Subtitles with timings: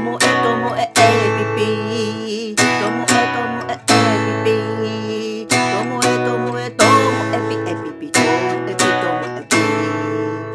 [0.00, 1.04] ともえともええ
[1.56, 6.90] ピピともえともええピピともえともえとも
[7.34, 8.24] えピえピピとも
[8.66, 9.44] えピとも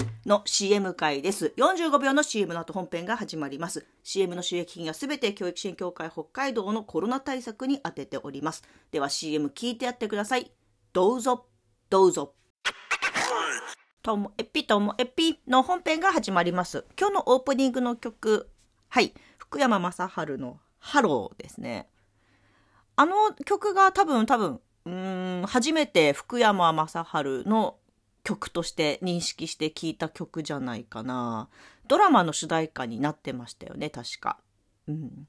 [0.00, 3.84] えの CM 回です45秒の CM の後本編が始まります。
[4.02, 8.62] CM の収益金はすべて教育支援協会北海道のコロナ対策に充てております。
[8.92, 10.50] では CM 聞いてやってください。
[10.94, 11.44] どうぞ。
[11.90, 12.32] どうぞ。
[14.02, 16.86] ともエピともエピの本編が始まります。
[16.98, 18.48] 今日のオープニングの曲、
[18.94, 19.12] はい、
[19.54, 21.88] 福山雅治のハローですね。
[22.96, 27.76] あの曲が多分多分、うん、初めて福山雅治の
[28.24, 31.48] 曲として認識して聴いた曲じゃないかな。
[31.86, 34.40] ドラマの主題歌になってましたよね、確か。
[34.88, 35.04] うん。
[35.04, 35.20] い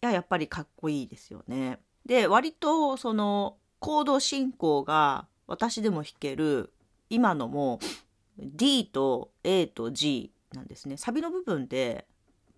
[0.00, 1.78] や、やっぱりかっこいいですよね。
[2.06, 6.72] で、割とそのコード進行が私でも弾ける
[7.10, 7.80] 今のも
[8.38, 12.06] D と A と G なんですねサビの部分で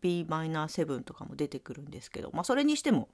[0.02, 3.08] Bm7 とかも出てくるんですけど、まあ、それにしても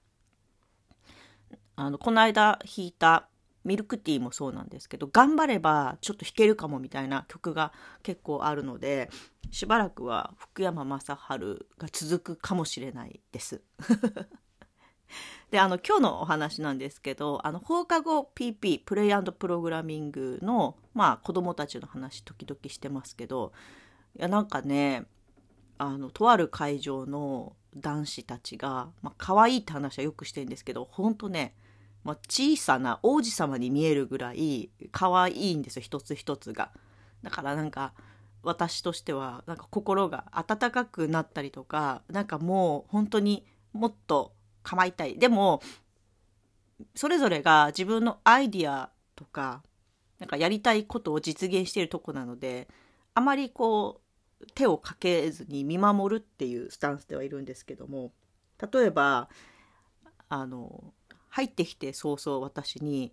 [1.76, 3.28] あのこの間弾いた
[3.64, 7.72] ミルクティーもそうなんですけど頑張ればちょっと弾けるかもみたいな曲が
[8.02, 9.10] 結構あるので
[9.50, 11.06] しばらくは福山雅治
[11.78, 13.62] が続くかもしれないです。
[15.50, 23.52] であの今日のお話なんですけどあの放課後 PP プレイプログラミングのまあ子供たちの話時々してますけど
[24.16, 25.06] いやなんかね
[25.78, 31.54] あのとある会場の男子たちが、まあ可愛いって話はよくしてるんですけどほんとね、
[32.04, 36.70] まあ、小さな王子様に見えるぐらい可愛いんですよ一つ一つが。
[37.22, 37.92] だからなんか
[38.42, 45.60] 私としてはなんか心が温かくなったりとかなんかもう本当にもっと構いたいでも
[46.94, 49.62] それぞれが自分のアイディアとか
[50.18, 52.68] なんかやりたいことを実現しているとこなので
[53.14, 54.07] あまりこう
[54.54, 58.12] 手をかけずに見守るっていうスタンスではいるんですけども
[58.72, 59.28] 例えば
[60.28, 60.92] あの
[61.28, 63.12] 入ってきて早々私に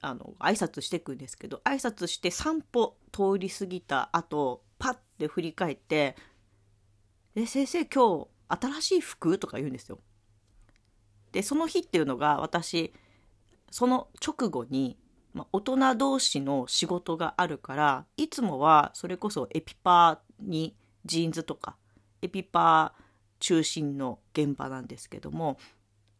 [0.00, 6.16] あの挨拶してくんですけど挨拶して3歩通り過ぎた後パッて振り返って
[7.34, 9.98] 「え先生今日新しい服?」とか言うんですよ。
[11.32, 12.92] でその日っていうのが私
[13.70, 14.98] その直後に、
[15.38, 21.76] まあ、大人同士の仕事があるからいつもはそれこそエピパーにジーンズとか
[22.22, 23.02] エピパー
[23.38, 25.56] 中心の現場なんですけども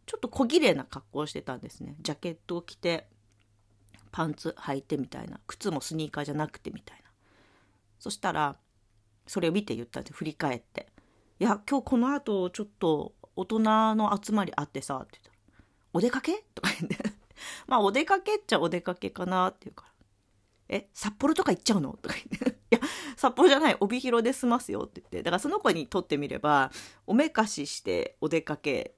[0.06, 1.96] ちょっと小綺麗な格好をしてたんですね。
[2.00, 3.08] ジャケットを着て
[4.12, 7.10] パンツ履いてみたいな靴もスニーカーじゃなくてみたいな。
[7.98, 8.56] そしたら
[9.26, 10.86] それを見て言ったんです振り返って
[11.40, 13.58] 「いや今日この後ちょっと大人
[13.96, 15.36] の集まりあってさ」って言ったら
[15.92, 17.17] 「お出かけ?」とか言って。
[17.66, 19.84] まあお出かけっちゃお出かけかなって言うか。
[19.84, 19.88] ら
[20.70, 22.80] 「え札幌とか行っちゃうの?」とか言って「いや
[23.16, 23.76] 札幌じゃない。
[23.80, 25.22] 帯広で済ますよ」って言って。
[25.22, 26.70] だからその子にとってみれば
[27.06, 28.94] おめかししてお出かけ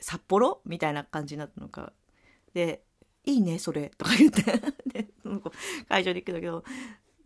[0.00, 1.92] 札幌みたいな感じになったのか。
[2.54, 2.84] で
[3.24, 4.42] 「いいねそれ」とか言って。
[4.86, 5.52] でその子
[5.88, 6.64] 会場に行くんだけど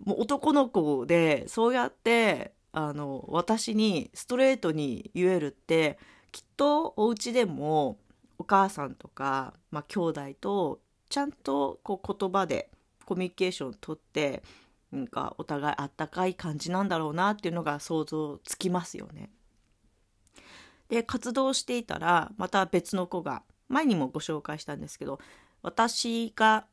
[0.04, 5.98] もう男の子でそうやってあの私にストレートに言えるって
[6.32, 7.98] きっとお家でも
[8.46, 12.70] 母さんとか、まあ、兄弟とちゃんとこう言葉で
[13.04, 14.42] コミュニケーションをとって
[14.92, 19.30] なんかお互いあったかい感じなんだろうなっていうのが想像つきますよね。
[20.88, 25.18] で活動していたらまた別の子が前にもご紹介したんですけど
[25.62, 26.66] 私が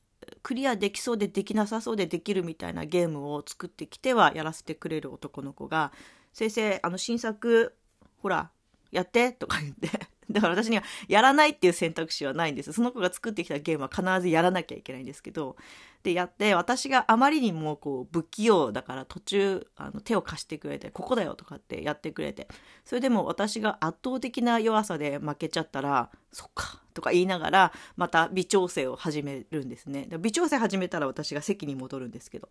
[0.44, 5.92] クリアできそうでできなさそうでできるみたいなゲームを作ってきてはやらせてくれる男の子が
[6.32, 7.76] 「先生あの新作
[8.22, 8.52] ほら
[8.92, 9.90] やって」とか言って
[10.34, 12.74] だから私にはやらないっていう選択肢はないんです。
[12.74, 15.56] その子が作ってきたゲームは必ずやらなきゃいけないんですけど。
[16.04, 22.48] でやって私があまりにもこう不器用だから途中あの手を貸してくれて「ここだよ」とかってやってくれて。
[22.84, 30.10] それでも私が圧倒的な弱さで負けちゃったら「そっか」とか言いながらまた微調整を始めるんですね。
[30.20, 32.50] 微調整始めたら私が席に戻るんですけど。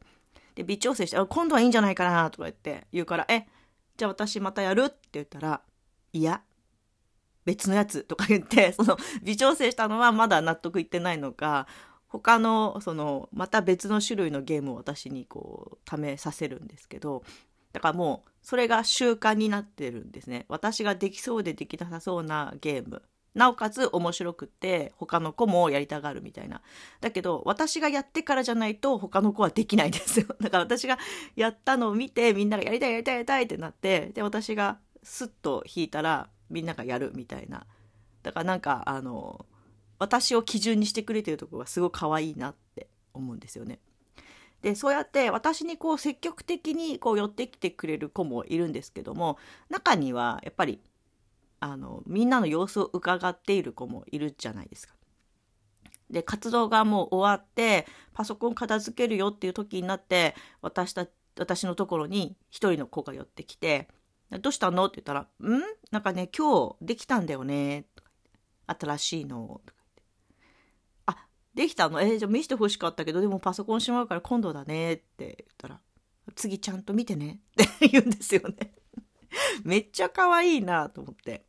[0.54, 3.47] で微調整して「あ今度はいいんじゃないかな」とか言って言うから「え
[3.97, 5.61] じゃあ私またやる?」って言ったら
[6.12, 6.43] 「いや
[7.44, 11.67] 別のやつとか言って その微調整したのはまだ納得いってないのか
[12.09, 17.23] 他のそのまた別の種類のゲームを私にこう試させるんですけど
[17.73, 20.47] だからもうそれが習慣になってるんですね。
[20.49, 23.03] 私ができそうでできなさそうなゲーム。
[23.35, 26.61] なおかつ面白くって他の子もやりたがるみたいな。
[27.00, 30.27] だけど私がやってからじゃないと他の子はできないんですよ。
[30.41, 30.99] だから私が
[31.35, 37.66] やったのを見てみんながやりたいやりたいやりたいってなってで私がスッと弾いたらみんながやるみたいな
[38.22, 39.44] だからなんかあの
[39.99, 43.78] 私を基準にしてくれてるとこがすごい可愛いなって思うんですよね。
[44.60, 49.37] でそうやって私にこう積極的にこう寄ってきてくれる子もいるんですけども
[49.70, 50.81] 中にはやっぱり
[51.58, 54.94] あのみんなの様子を伺っている子もいるじゃないですか。
[56.10, 61.06] で活動がもう終わってパソコン片付けるよっていう時になって私た
[61.38, 63.88] 私のところに一人の子が寄ってきて
[64.38, 65.62] 「どうしたの?」って言ったら「ん？
[65.90, 68.11] なんかね今日できたんだよね」とか
[68.69, 70.02] 言って「新しいの」とか言って
[71.06, 75.81] 「あできたのえー、じゃあ見せてほしかったけどでもパソコンしまうから今度だね」って言ったら
[76.34, 78.75] 「次ちゃんと見てね」って言うんですよね。
[79.64, 81.46] めっちゃ可愛いなと思って。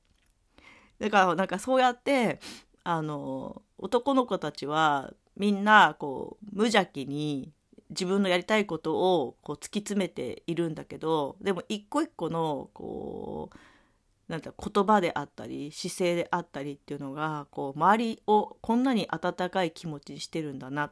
[0.99, 2.39] だからなんかそうやって
[2.83, 7.51] あの男の子たちはみんなこう無邪気に
[7.93, 13.57] 自分のやりたいことをこう突き詰めているんだけどでも一個一個のこう
[14.31, 20.91] なんて言葉であったり姿勢であったりっていうのがこう周りをこんなに温かい気持ちにしてるんだな。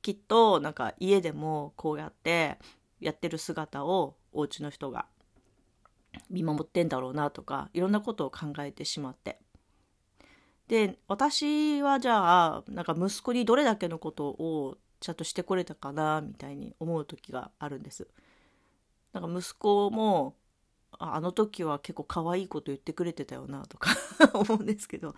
[0.00, 2.58] きっとなんか家でもこうやって
[3.00, 5.06] やってる姿をお家の人が
[6.28, 9.38] 見守ってんだろうなとかいろんなことを考えてしまって。
[10.68, 18.06] で私はじゃあなんか息子にどれだけのことをちゃんとしてこれたかなみたいに思う時があるんです。
[19.12, 20.36] なんか息子も
[20.92, 23.90] あの時は結構可愛いこと言ってくれてたよなとか
[24.32, 25.14] 思うんですけど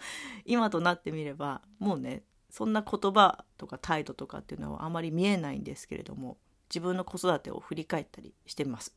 [0.47, 6.39] 今となってみればもうねそんな言葉とか態度とかっていうのはあまり見えないんですけれども
[6.71, 8.97] 自分の子育てを振り返ったりしてます。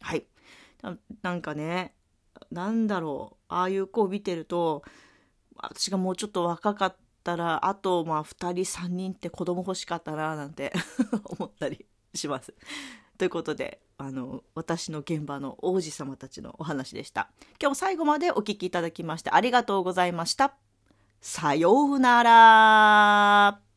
[0.00, 0.24] はい
[1.22, 1.94] なんかね
[2.52, 4.84] なんだろうああいう子を見てると
[5.56, 6.96] 私がもうちょっと若かっ
[7.28, 10.72] たらあとまあ2人3人って子供欲しかったななんて
[11.38, 11.84] 思ったり
[12.14, 12.54] します。
[13.18, 17.30] ということであの私の現場の王子様たちのお話でした。
[17.60, 20.54] 今日も最後までお聴きいただきましてありがとうございました。
[21.20, 23.67] さようなら。